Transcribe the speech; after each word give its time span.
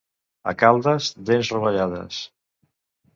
A 0.51 0.53
Caldes, 0.61 1.09
dents 1.31 1.51
rovellades. 1.57 2.23